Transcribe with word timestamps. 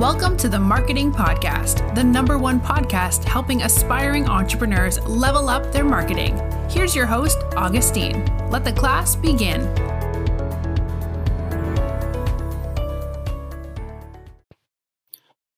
Welcome 0.00 0.38
to 0.38 0.48
the 0.48 0.58
Marketing 0.58 1.12
Podcast, 1.12 1.94
the 1.94 2.02
number 2.02 2.38
one 2.38 2.58
podcast 2.58 3.22
helping 3.22 3.60
aspiring 3.60 4.26
entrepreneurs 4.26 4.98
level 5.00 5.50
up 5.50 5.72
their 5.72 5.84
marketing. 5.84 6.40
Here's 6.70 6.96
your 6.96 7.04
host, 7.04 7.36
Augustine. 7.54 8.24
Let 8.48 8.64
the 8.64 8.72
class 8.72 9.14
begin. 9.14 9.60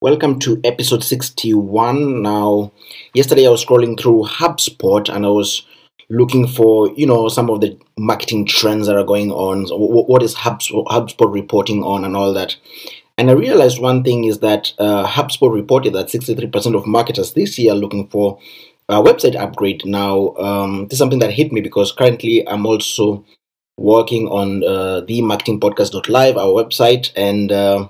Welcome 0.01 0.41
to 0.41 0.61
episode 0.65 1.05
61. 1.05 2.23
Now, 2.23 2.73
yesterday 3.15 3.47
I 3.47 3.51
was 3.51 3.65
scrolling 3.65 3.97
through 3.97 4.25
HubSpot 4.25 5.09
and 5.09 5.25
I 5.25 5.29
was 5.29 5.65
looking 6.11 6.49
for, 6.49 6.93
you 6.97 7.07
know, 7.07 7.29
some 7.29 7.49
of 7.49 7.61
the 7.61 7.79
marketing 7.97 8.47
trends 8.47 8.89
that 8.89 8.97
are 8.97 9.05
going 9.05 9.31
on. 9.31 9.69
What 9.71 10.25
is 10.25 10.35
HubSpot 10.35 11.33
reporting 11.33 11.85
on 11.85 12.05
and 12.05 12.17
all 12.17 12.33
that. 12.33 12.57
And 13.19 13.31
I 13.31 13.35
realized 13.35 13.81
one 13.81 14.03
thing 14.03 14.25
is 14.25 14.39
that 14.41 14.73
uh, 14.79 15.07
HubSpot 15.07 15.53
reported 15.53 15.93
that 15.93 16.07
63% 16.07 16.75
of 16.75 16.87
marketers 16.87 17.33
this 17.33 17.59
year 17.59 17.73
are 17.73 17.77
looking 17.77 18.09
for 18.09 18.39
a 18.89 19.03
website 19.03 19.37
upgrade. 19.37 19.85
Now, 19.85 20.35
um, 20.37 20.85
this 20.85 20.95
is 20.95 20.99
something 20.99 21.19
that 21.21 21.33
hit 21.33 21.53
me 21.53 21.61
because 21.61 21.93
currently 21.93 22.47
I'm 22.49 22.67
also 22.67 23.25
working 23.79 24.29
on 24.29 24.65
uh, 24.65 25.01
the 25.01 25.21
marketingpodcast.live, 25.21 26.37
our 26.37 26.47
website, 26.47 27.11
and 27.17 27.51
uh, 27.51 27.89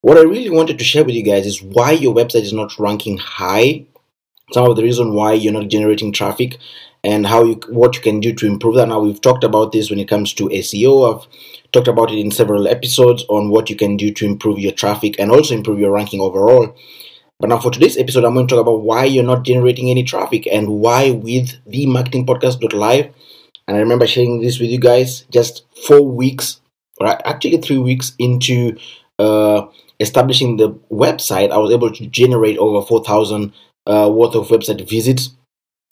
what 0.00 0.18
I 0.18 0.22
really 0.22 0.50
wanted 0.50 0.78
to 0.78 0.84
share 0.84 1.04
with 1.04 1.14
you 1.14 1.22
guys 1.22 1.46
is 1.46 1.62
why 1.62 1.92
your 1.92 2.14
website 2.14 2.42
is 2.42 2.52
not 2.52 2.78
ranking 2.78 3.18
high, 3.18 3.86
some 4.52 4.68
of 4.68 4.76
the 4.76 4.82
reason 4.82 5.14
why 5.14 5.32
you're 5.32 5.52
not 5.52 5.68
generating 5.68 6.12
traffic, 6.12 6.58
and 7.04 7.26
how 7.26 7.44
you 7.44 7.54
what 7.68 7.96
you 7.96 8.02
can 8.02 8.20
do 8.20 8.32
to 8.34 8.46
improve 8.46 8.76
that. 8.76 8.88
Now 8.88 9.00
we've 9.00 9.20
talked 9.20 9.44
about 9.44 9.72
this 9.72 9.90
when 9.90 9.98
it 9.98 10.08
comes 10.08 10.32
to 10.34 10.48
SEO. 10.48 11.14
I've 11.14 11.26
talked 11.72 11.88
about 11.88 12.10
it 12.10 12.18
in 12.18 12.30
several 12.30 12.68
episodes 12.68 13.24
on 13.28 13.50
what 13.50 13.70
you 13.70 13.76
can 13.76 13.96
do 13.96 14.12
to 14.12 14.26
improve 14.26 14.58
your 14.58 14.72
traffic 14.72 15.16
and 15.18 15.30
also 15.30 15.54
improve 15.54 15.78
your 15.78 15.92
ranking 15.92 16.20
overall. 16.20 16.76
But 17.40 17.48
now 17.48 17.58
for 17.58 17.72
today's 17.72 17.96
episode, 17.96 18.24
I'm 18.24 18.34
going 18.34 18.46
to 18.46 18.54
talk 18.54 18.62
about 18.62 18.82
why 18.82 19.04
you're 19.04 19.24
not 19.24 19.44
generating 19.44 19.90
any 19.90 20.04
traffic 20.04 20.46
and 20.46 20.68
why 20.68 21.10
with 21.10 21.58
the 21.66 21.86
marketing 21.86 22.24
marketingpodcast.live. 22.24 23.12
And 23.66 23.76
I 23.76 23.80
remember 23.80 24.06
sharing 24.06 24.40
this 24.40 24.60
with 24.60 24.70
you 24.70 24.78
guys 24.78 25.22
just 25.22 25.64
four 25.86 26.02
weeks, 26.02 26.60
or 26.98 27.08
actually 27.08 27.56
three 27.56 27.78
weeks 27.78 28.12
into 28.18 28.76
uh, 29.18 29.66
establishing 29.98 30.56
the 30.56 30.70
website, 30.90 31.50
I 31.50 31.58
was 31.58 31.72
able 31.72 31.90
to 31.92 32.06
generate 32.06 32.58
over 32.58 32.86
4,000 32.86 33.52
uh, 33.86 34.10
worth 34.12 34.34
of 34.34 34.48
website 34.48 34.88
visits. 34.88 35.30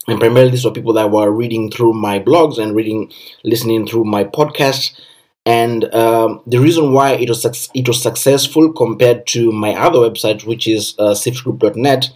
And 0.08 0.18
primarily, 0.18 0.50
these 0.50 0.64
were 0.64 0.72
people 0.72 0.94
that 0.94 1.10
were 1.10 1.30
reading 1.30 1.70
through 1.70 1.92
my 1.92 2.18
blogs 2.18 2.58
and 2.58 2.74
reading, 2.74 3.12
listening 3.44 3.86
through 3.86 4.04
my 4.04 4.24
podcasts. 4.24 4.98
And 5.46 5.92
um, 5.94 6.42
the 6.46 6.58
reason 6.58 6.92
why 6.92 7.12
it 7.12 7.28
was 7.28 7.44
it 7.74 7.88
was 7.88 8.02
successful 8.02 8.72
compared 8.72 9.26
to 9.28 9.52
my 9.52 9.74
other 9.74 9.98
website, 9.98 10.44
which 10.44 10.66
is 10.66 10.94
uh, 10.98 11.14
siftgroup.net, 11.14 12.10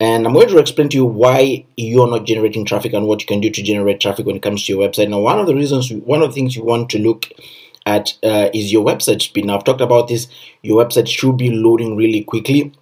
and 0.00 0.26
I'm 0.26 0.32
going 0.32 0.48
to 0.48 0.58
explain 0.58 0.88
to 0.90 0.96
you 0.96 1.04
why 1.04 1.64
you're 1.76 2.08
not 2.08 2.26
generating 2.26 2.64
traffic 2.64 2.92
and 2.92 3.06
what 3.06 3.20
you 3.20 3.26
can 3.26 3.40
do 3.40 3.50
to 3.50 3.62
generate 3.62 4.00
traffic 4.00 4.26
when 4.26 4.36
it 4.36 4.42
comes 4.42 4.64
to 4.64 4.72
your 4.72 4.88
website. 4.88 5.08
Now, 5.08 5.20
one 5.20 5.38
of 5.38 5.46
the 5.46 5.54
reasons, 5.54 5.92
one 5.92 6.22
of 6.22 6.30
the 6.30 6.34
things 6.34 6.56
you 6.56 6.64
want 6.64 6.90
to 6.90 6.98
look 6.98 7.30
at 7.86 8.16
uh, 8.22 8.50
is 8.52 8.72
your 8.72 8.84
website 8.84 9.22
speed. 9.22 9.46
Now 9.46 9.56
I've 9.56 9.64
talked 9.64 9.80
about 9.80 10.08
this. 10.08 10.28
Your 10.62 10.84
website 10.84 11.08
should 11.08 11.36
be 11.36 11.50
loading 11.50 11.96
really 11.96 12.24
quickly. 12.24 12.72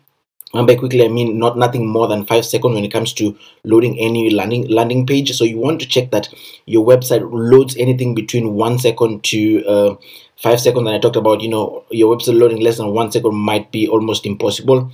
And 0.54 0.66
by 0.66 0.76
quickly, 0.76 1.04
I 1.04 1.08
mean 1.08 1.38
not 1.38 1.56
nothing 1.56 1.88
more 1.88 2.08
than 2.08 2.26
five 2.26 2.44
seconds 2.44 2.74
when 2.74 2.84
it 2.84 2.92
comes 2.92 3.12
to 3.14 3.36
loading 3.64 3.98
any 3.98 4.30
landing 4.30 4.68
landing 4.68 5.06
page. 5.06 5.32
So 5.32 5.44
you 5.44 5.58
want 5.58 5.80
to 5.80 5.86
check 5.86 6.10
that 6.10 6.28
your 6.66 6.86
website 6.86 7.26
loads 7.32 7.76
anything 7.76 8.14
between 8.14 8.54
one 8.54 8.78
second 8.78 9.24
to 9.24 9.64
uh, 9.66 9.96
five 10.36 10.60
seconds. 10.60 10.86
And 10.86 10.96
I 10.96 10.98
talked 10.98 11.16
about, 11.16 11.40
you 11.40 11.48
know, 11.48 11.84
your 11.90 12.14
website 12.14 12.38
loading 12.38 12.60
less 12.60 12.76
than 12.76 12.92
one 12.92 13.10
second 13.10 13.34
might 13.34 13.72
be 13.72 13.88
almost 13.88 14.26
impossible. 14.26 14.90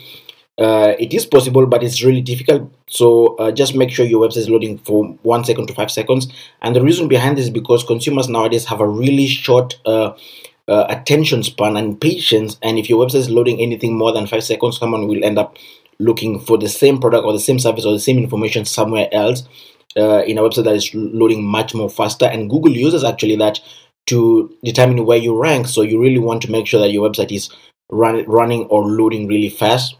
Uh, 0.59 0.95
it 0.99 1.15
is 1.15 1.25
possible, 1.25 1.67
but 1.67 1.85
it's 1.85 2.03
really 2.03 2.21
difficult. 2.21 2.73
So 2.89 3.37
uh, 3.37 3.53
just 3.53 3.77
make 3.77 3.91
sure 3.91 4.05
your 4.05 4.27
website 4.27 4.39
is 4.39 4.51
loading 4.51 4.79
for 4.79 5.05
one 5.23 5.45
second 5.45 5.69
to 5.69 5.75
five 5.75 5.91
seconds. 5.91 6.33
And 6.63 6.75
the 6.75 6.83
reason 6.83 7.07
behind 7.07 7.39
this 7.39 7.45
is 7.45 7.51
because 7.51 7.85
consumers 7.85 8.29
nowadays 8.29 8.65
have 8.67 8.81
a 8.81 8.89
really 8.89 9.27
short 9.27 9.79
uh, 10.69 10.87
attention 10.89 11.43
span 11.43 11.77
and 11.77 12.01
patience. 12.01 12.59
And 12.63 12.79
if 12.79 12.89
your 12.89 13.05
website 13.05 13.21
is 13.21 13.31
loading 13.31 13.61
anything 13.61 13.97
more 13.97 14.13
than 14.13 14.27
five 14.27 14.45
seconds, 14.45 14.79
someone 14.79 15.09
will 15.09 15.25
end 15.25 15.39
up 15.39 15.57
looking 15.99 16.39
for 16.39 16.59
the 16.59 16.69
same 16.69 17.01
product 17.01 17.25
or 17.25 17.33
the 17.33 17.41
same 17.41 17.59
service 17.59 17.85
or 17.85 17.93
the 17.93 18.01
same 18.01 18.19
information 18.19 18.65
somewhere 18.65 19.09
else 19.13 19.43
uh, 19.97 20.23
in 20.23 20.39
a 20.39 20.43
website 20.43 20.65
that 20.65 20.77
is 20.77 20.91
loading 20.95 21.45
much 21.45 21.75
more 21.75 21.91
faster. 21.91 22.27
And 22.27 22.51
Google 22.51 22.73
uses 22.73 23.05
actually 23.05 23.37
that 23.37 23.61
to 24.07 24.55
determine 24.63 25.05
where 25.05 25.19
you 25.19 25.39
rank. 25.39 25.67
So 25.67 25.83
you 25.83 26.01
really 26.01 26.19
want 26.19 26.43
to 26.43 26.51
make 26.51 26.67
sure 26.67 26.81
that 26.81 26.93
your 26.93 27.09
website 27.09 27.33
is 27.33 27.51
run, 27.91 28.25
running 28.27 28.65
or 28.67 28.87
loading 28.87 29.27
really 29.27 29.51
fast 29.51 29.97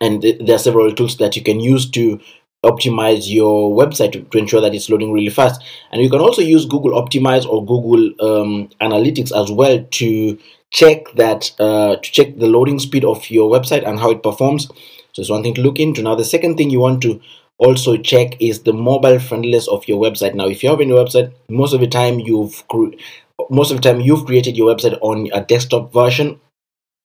and 0.00 0.22
th- 0.22 0.38
there 0.44 0.56
are 0.56 0.60
several 0.60 0.92
tools 0.92 1.16
that 1.18 1.36
you 1.36 1.42
can 1.42 1.60
use 1.60 1.88
to 1.90 2.20
optimize 2.66 3.32
your 3.32 3.74
website 3.74 4.12
to, 4.30 4.38
ensure 4.38 4.60
that 4.60 4.74
it's 4.74 4.90
loading 4.90 5.12
really 5.12 5.30
fast. 5.30 5.62
And 5.90 6.02
you 6.02 6.10
can 6.10 6.20
also 6.20 6.42
use 6.42 6.66
google 6.66 6.92
optimize 6.92 7.46
or 7.46 7.64
google 7.64 8.04
um, 8.20 8.68
analytics 8.80 9.32
as 9.32 9.50
well 9.50 9.82
to 9.82 10.38
check 10.70 11.10
that 11.14 11.52
uh, 11.58 11.96
to 11.96 12.12
check 12.12 12.36
the 12.36 12.46
loading 12.46 12.78
speed 12.78 13.04
of 13.04 13.30
your 13.30 13.50
website 13.50 13.86
and 13.86 13.98
how 13.98 14.10
it 14.10 14.22
performs. 14.22 14.66
So 15.12 15.22
it's 15.22 15.30
one 15.30 15.42
thing 15.42 15.54
to 15.54 15.62
look 15.62 15.78
into. 15.78 16.02
Now 16.02 16.14
the 16.14 16.24
second 16.24 16.56
thing 16.56 16.70
you 16.70 16.80
want 16.80 17.02
to 17.02 17.20
also 17.58 17.96
check 17.96 18.40
is 18.40 18.62
the 18.62 18.72
mobile 18.72 19.18
friendliness 19.18 19.68
of 19.68 19.88
your 19.88 19.98
website. 19.98 20.34
Now 20.34 20.48
if 20.48 20.62
you 20.62 20.68
have 20.70 20.80
any 20.80 20.92
website 20.92 21.32
most 21.48 21.72
of 21.72 21.80
the 21.80 21.86
time 21.86 22.20
you've 22.20 22.66
cre- 22.68 22.96
most 23.50 23.70
of 23.70 23.76
the 23.76 23.82
time 23.82 24.00
you've 24.00 24.26
created 24.26 24.56
your 24.56 24.74
website 24.74 24.98
on 25.00 25.28
a 25.32 25.42
desktop 25.42 25.92
version 25.92 26.40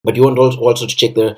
but 0.04 0.16
you 0.16 0.24
want 0.24 0.40
also 0.40 0.88
to 0.88 0.96
check 0.96 1.14
the 1.14 1.38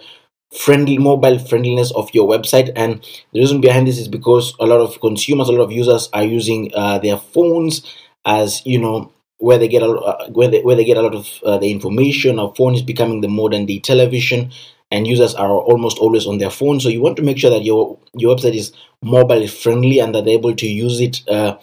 friendly 0.57 0.97
mobile 0.97 1.39
friendliness 1.39 1.91
of 1.91 2.09
your 2.13 2.27
website. 2.27 2.71
And 2.75 3.01
the 3.33 3.39
reason 3.39 3.61
behind 3.61 3.87
this 3.87 3.97
is 3.97 4.07
because 4.07 4.55
a 4.59 4.65
lot 4.65 4.81
of 4.81 4.99
consumers 5.01 5.49
a 5.49 5.51
lot 5.51 5.63
of 5.63 5.71
users 5.71 6.09
are 6.13 6.23
using 6.23 6.71
uh, 6.75 6.99
their 6.99 7.17
phones 7.17 7.81
as 8.25 8.61
you 8.65 8.79
know 8.79 9.11
where 9.37 9.57
they 9.57 9.67
get 9.67 9.83
a 9.83 9.89
uh, 9.89 10.27
where 10.29 10.47
they, 10.47 10.61
where 10.61 10.75
they 10.75 10.85
get 10.85 10.97
a 10.97 11.01
lot 11.01 11.15
of 11.15 11.27
uh, 11.45 11.57
the 11.57 11.71
information. 11.71 12.39
Our 12.39 12.53
phone 12.55 12.75
is 12.75 12.81
becoming 12.81 13.21
the 13.21 13.27
modern 13.27 13.65
day 13.65 13.79
television 13.79 14.51
and 14.91 15.07
users 15.07 15.33
are 15.33 15.51
almost 15.51 15.97
always 15.97 16.27
on 16.27 16.37
their 16.37 16.51
phone. 16.51 16.79
So 16.79 16.87
you 16.89 17.01
want 17.01 17.17
to 17.17 17.23
make 17.23 17.37
sure 17.39 17.49
that 17.49 17.63
your 17.63 17.97
your 18.15 18.35
website 18.35 18.55
is 18.55 18.71
mobile 19.01 19.47
friendly 19.47 19.99
and 19.99 20.13
that 20.15 20.23
they're 20.25 20.35
able 20.35 20.55
to 20.55 20.67
use 20.67 21.01
it 21.01 21.27
uh, 21.27 21.57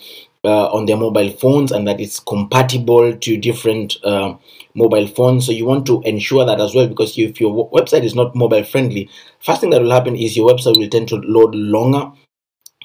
on 0.49 0.87
their 0.87 0.97
mobile 0.97 1.31
phones 1.31 1.71
and 1.71 1.87
that 1.87 2.01
it's 2.01 2.19
compatible 2.19 3.17
to 3.17 3.37
different 3.37 3.97
uh, 4.05 4.35
mobile 4.75 5.07
phones. 5.07 5.47
So 5.47 5.53
you 5.53 5.67
want 5.67 5.87
to 5.87 6.01
ensure 6.03 6.45
that 6.47 6.61
as 6.61 6.75
well 6.75 6.87
because 6.87 7.19
if 7.19 7.41
your 7.41 7.71
website 7.71 8.05
is 8.05 8.15
not 8.15 8.35
mobile 8.35 8.65
friendly, 8.65 9.11
first 9.41 9.61
thing 9.61 9.71
that 9.71 9.83
will 9.83 9.91
happen 9.91 10.17
is 10.17 10.37
your 10.37 10.49
website 10.49 10.77
will 10.77 10.89
tend 10.89 11.09
to 11.09 11.17
load 11.17 11.55
longer. 11.55 12.11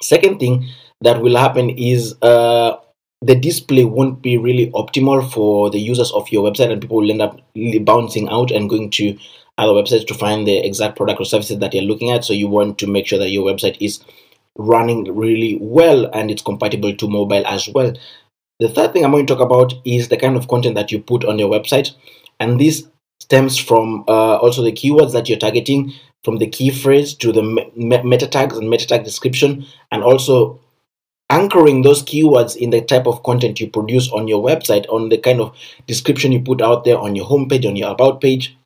Second 0.02 0.38
thing 0.38 0.66
that 1.00 1.20
will 1.22 1.36
happen 1.36 1.70
is 1.70 2.14
uh, 2.22 2.76
the 3.22 3.34
display 3.34 3.84
won't 3.84 4.20
be 4.20 4.36
really 4.36 4.70
optimal 4.72 5.30
for 5.32 5.70
the 5.70 5.80
users 5.80 6.12
of 6.12 6.30
your 6.30 6.48
website 6.48 6.70
and 6.70 6.82
people 6.82 6.98
will 6.98 7.10
end 7.10 7.22
up 7.22 7.40
bouncing 7.84 8.28
out 8.28 8.50
and 8.50 8.68
going 8.68 8.90
to 8.90 9.16
other 9.58 9.72
websites 9.72 10.06
to 10.06 10.14
find 10.14 10.46
the 10.46 10.58
exact 10.58 10.96
product 10.96 11.20
or 11.20 11.24
services 11.24 11.58
that 11.58 11.72
you're 11.72 11.82
looking 11.82 12.10
at. 12.10 12.24
So 12.24 12.34
you 12.34 12.48
want 12.48 12.78
to 12.78 12.86
make 12.86 13.06
sure 13.06 13.18
that 13.18 13.30
your 13.30 13.44
website 13.44 13.78
is 13.80 14.00
running 14.58 15.14
really 15.16 15.58
well 15.60 16.06
and 16.12 16.30
it's 16.30 16.42
compatible 16.42 16.94
to 16.96 17.08
mobile 17.08 17.46
as 17.46 17.68
well. 17.74 17.92
The 18.58 18.68
third 18.68 18.92
thing 18.92 19.04
I'm 19.04 19.10
going 19.10 19.26
to 19.26 19.34
talk 19.34 19.42
about 19.42 19.74
is 19.84 20.08
the 20.08 20.16
kind 20.16 20.36
of 20.36 20.48
content 20.48 20.76
that 20.76 20.90
you 20.90 21.00
put 21.00 21.24
on 21.24 21.38
your 21.38 21.50
website. 21.50 21.90
And 22.40 22.60
this 22.60 22.86
stems 23.20 23.58
from 23.58 24.04
uh, 24.08 24.36
also 24.36 24.62
the 24.62 24.72
keywords 24.72 25.12
that 25.12 25.28
you're 25.28 25.38
targeting, 25.38 25.92
from 26.24 26.38
the 26.38 26.46
key 26.46 26.70
phrase 26.70 27.14
to 27.14 27.32
the 27.32 27.42
me- 27.42 28.02
meta 28.02 28.26
tags 28.26 28.56
and 28.56 28.68
meta 28.68 28.86
tag 28.86 29.04
description, 29.04 29.66
and 29.92 30.02
also 30.02 30.60
anchoring 31.28 31.82
those 31.82 32.02
keywords 32.02 32.56
in 32.56 32.70
the 32.70 32.80
type 32.80 33.06
of 33.06 33.22
content 33.22 33.60
you 33.60 33.68
produce 33.68 34.10
on 34.12 34.28
your 34.28 34.42
website, 34.42 34.86
on 34.88 35.08
the 35.08 35.18
kind 35.18 35.40
of 35.40 35.54
description 35.86 36.32
you 36.32 36.40
put 36.40 36.62
out 36.62 36.84
there 36.84 36.98
on 36.98 37.14
your 37.14 37.26
homepage, 37.26 37.66
on 37.66 37.76
your 37.76 37.90
about 37.90 38.20
page, 38.20 38.56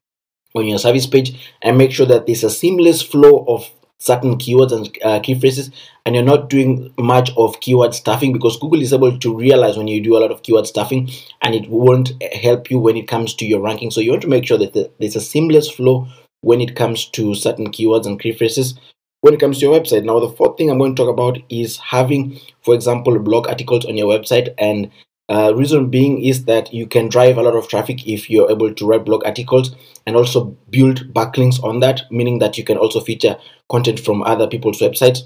on 0.54 0.66
your 0.66 0.78
service 0.78 1.06
page, 1.06 1.52
and 1.62 1.78
make 1.78 1.92
sure 1.92 2.06
that 2.06 2.26
there's 2.26 2.44
a 2.44 2.50
seamless 2.50 3.02
flow 3.02 3.44
of 3.48 3.70
certain 4.00 4.36
keywords 4.36 4.72
and 4.72 4.98
uh, 5.04 5.20
key 5.20 5.38
phrases 5.38 5.70
and 6.04 6.14
you're 6.14 6.24
not 6.24 6.48
doing 6.48 6.92
much 6.98 7.30
of 7.36 7.60
keyword 7.60 7.94
stuffing 7.94 8.32
because 8.32 8.58
google 8.58 8.80
is 8.80 8.92
able 8.92 9.16
to 9.18 9.36
realize 9.36 9.76
when 9.76 9.86
you 9.86 10.02
do 10.02 10.16
a 10.16 10.20
lot 10.20 10.30
of 10.30 10.42
keyword 10.42 10.66
stuffing 10.66 11.08
and 11.42 11.54
it 11.54 11.68
won't 11.68 12.12
help 12.34 12.70
you 12.70 12.78
when 12.78 12.96
it 12.96 13.06
comes 13.06 13.34
to 13.34 13.46
your 13.46 13.60
ranking. 13.60 13.90
So 13.90 14.00
you 14.00 14.10
want 14.10 14.22
to 14.22 14.28
make 14.28 14.46
sure 14.46 14.58
that 14.58 14.92
there's 14.98 15.16
a 15.16 15.20
seamless 15.20 15.70
flow 15.70 16.08
when 16.40 16.60
it 16.60 16.76
comes 16.76 17.06
to 17.10 17.34
certain 17.34 17.70
keywords 17.70 18.06
and 18.06 18.20
key 18.20 18.32
phrases. 18.32 18.74
When 19.20 19.34
it 19.34 19.40
comes 19.40 19.58
to 19.58 19.66
your 19.66 19.78
website 19.78 20.04
now 20.04 20.18
the 20.18 20.30
fourth 20.30 20.56
thing 20.56 20.70
i'm 20.70 20.78
going 20.78 20.94
to 20.94 21.02
talk 21.02 21.12
about 21.12 21.36
is 21.50 21.76
having 21.76 22.40
for 22.64 22.74
example 22.74 23.18
blog 23.18 23.48
articles 23.48 23.84
on 23.84 23.98
your 23.98 24.06
website 24.06 24.54
and 24.56 24.90
uh, 25.30 25.54
reason 25.54 25.90
being 25.90 26.22
is 26.24 26.44
that 26.46 26.72
you 26.74 26.86
can 26.86 27.08
drive 27.08 27.38
a 27.38 27.42
lot 27.42 27.54
of 27.54 27.68
traffic 27.68 28.06
if 28.06 28.28
you're 28.28 28.50
able 28.50 28.74
to 28.74 28.86
write 28.86 29.04
blog 29.04 29.24
articles 29.24 29.74
and 30.06 30.16
also 30.16 30.46
build 30.70 31.14
backlinks 31.14 31.62
on 31.62 31.80
that, 31.80 32.02
meaning 32.10 32.40
that 32.40 32.58
you 32.58 32.64
can 32.64 32.76
also 32.76 33.00
feature 33.00 33.36
content 33.70 34.00
from 34.00 34.22
other 34.22 34.46
people's 34.48 34.80
websites. 34.80 35.22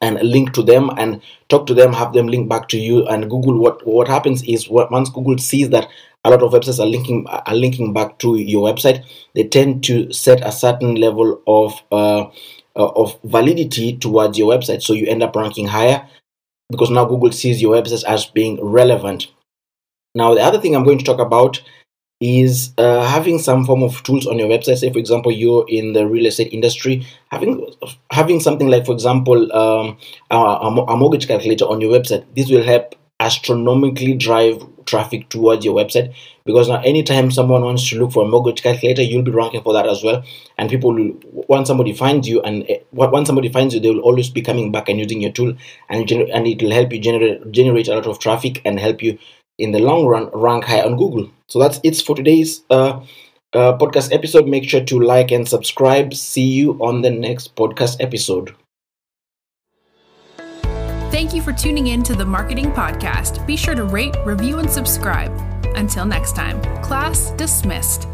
and 0.00 0.20
link 0.22 0.52
to 0.52 0.62
them 0.62 0.90
and 0.98 1.22
talk 1.48 1.66
to 1.66 1.74
them, 1.74 1.92
have 1.92 2.12
them 2.12 2.26
link 2.26 2.48
back 2.48 2.68
to 2.68 2.78
you. 2.78 3.06
And 3.06 3.30
Google, 3.30 3.58
what 3.58 3.86
what 3.86 4.08
happens 4.08 4.42
is 4.42 4.68
once 4.68 5.08
Google 5.10 5.38
sees 5.38 5.70
that 5.70 5.88
a 6.24 6.30
lot 6.30 6.42
of 6.42 6.52
websites 6.52 6.80
are 6.80 6.86
linking 6.86 7.26
are 7.28 7.54
linking 7.54 7.92
back 7.92 8.18
to 8.18 8.36
your 8.36 8.68
website, 8.68 9.04
they 9.34 9.44
tend 9.44 9.84
to 9.84 10.12
set 10.12 10.44
a 10.46 10.52
certain 10.52 10.96
level 10.96 11.40
of 11.46 11.80
uh, 11.92 12.22
uh, 12.74 12.90
of 12.96 13.18
validity 13.24 13.96
towards 13.96 14.38
your 14.38 14.52
website. 14.52 14.82
So 14.82 14.92
you 14.92 15.06
end 15.06 15.22
up 15.22 15.36
ranking 15.36 15.66
higher 15.66 16.08
because 16.72 16.90
now 16.90 17.04
Google 17.04 17.30
sees 17.30 17.62
your 17.62 17.76
website 17.76 18.02
as 18.04 18.26
being 18.26 18.58
relevant. 18.60 19.28
Now, 20.14 20.34
the 20.34 20.42
other 20.42 20.60
thing 20.60 20.74
I'm 20.74 20.84
going 20.84 20.98
to 20.98 21.04
talk 21.04 21.20
about 21.20 21.62
is 22.20 22.72
uh, 22.78 23.04
having 23.06 23.38
some 23.38 23.64
form 23.64 23.82
of 23.82 24.02
tools 24.02 24.26
on 24.26 24.38
your 24.38 24.48
website. 24.48 24.78
Say, 24.78 24.92
for 24.92 24.98
example, 24.98 25.32
you're 25.32 25.64
in 25.68 25.92
the 25.92 26.06
real 26.06 26.26
estate 26.26 26.52
industry, 26.52 27.06
having 27.30 27.66
having 28.10 28.40
something 28.40 28.68
like, 28.68 28.86
for 28.86 28.92
example, 28.92 29.52
um, 29.52 29.98
a, 30.30 30.36
a 30.36 30.96
mortgage 30.96 31.26
calculator 31.26 31.64
on 31.64 31.80
your 31.80 31.92
website. 31.92 32.24
This 32.34 32.50
will 32.50 32.62
help 32.62 32.94
astronomically 33.20 34.14
drive 34.14 34.64
traffic 34.86 35.28
towards 35.28 35.64
your 35.64 35.74
website. 35.74 36.14
Because 36.44 36.68
now 36.68 36.80
anytime 36.82 37.30
someone 37.30 37.62
wants 37.62 37.88
to 37.88 37.98
look 37.98 38.12
for 38.12 38.24
a 38.24 38.28
mortgage 38.28 38.62
calculator 38.62 39.02
you'll 39.02 39.22
be 39.22 39.30
ranking 39.30 39.62
for 39.62 39.72
that 39.72 39.86
as 39.86 40.02
well. 40.02 40.22
And 40.58 40.70
people 40.70 40.92
will 40.94 41.12
once 41.48 41.68
somebody 41.68 41.92
finds 41.92 42.28
you 42.28 42.40
and 42.42 42.64
eh, 42.68 42.78
once 42.92 43.26
somebody 43.26 43.48
finds 43.48 43.74
you 43.74 43.80
they 43.80 43.90
will 43.90 44.00
always 44.00 44.30
be 44.30 44.42
coming 44.42 44.72
back 44.72 44.88
and 44.88 44.98
using 44.98 45.20
your 45.20 45.32
tool. 45.32 45.54
And 45.88 46.10
and 46.10 46.46
it 46.46 46.62
will 46.62 46.72
help 46.72 46.92
you 46.92 47.00
generate 47.00 47.50
generate 47.52 47.88
a 47.88 47.94
lot 47.94 48.06
of 48.06 48.18
traffic 48.18 48.60
and 48.64 48.80
help 48.80 49.02
you 49.02 49.18
in 49.58 49.72
the 49.72 49.78
long 49.78 50.06
run 50.06 50.30
rank 50.32 50.64
high 50.64 50.82
on 50.82 50.96
google. 50.96 51.30
So 51.48 51.58
that's 51.58 51.80
it 51.82 51.96
for 51.96 52.16
today's 52.16 52.62
uh, 52.70 53.00
uh, 53.52 53.76
podcast 53.76 54.12
episode. 54.12 54.48
Make 54.48 54.68
sure 54.68 54.82
to 54.84 55.00
like 55.00 55.30
and 55.30 55.48
subscribe. 55.48 56.14
See 56.14 56.46
you 56.46 56.72
on 56.80 57.02
the 57.02 57.10
next 57.10 57.54
podcast 57.54 57.96
episode 58.00 58.54
Thank 61.12 61.34
you 61.34 61.42
for 61.42 61.52
tuning 61.52 61.88
in 61.88 62.02
to 62.04 62.14
the 62.14 62.24
Marketing 62.24 62.72
Podcast. 62.72 63.46
Be 63.46 63.54
sure 63.54 63.74
to 63.74 63.84
rate, 63.84 64.16
review, 64.24 64.60
and 64.60 64.70
subscribe. 64.70 65.30
Until 65.76 66.06
next 66.06 66.34
time, 66.34 66.58
class 66.82 67.32
dismissed. 67.32 68.08